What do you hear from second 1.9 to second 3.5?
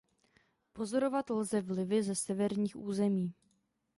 ze severních území.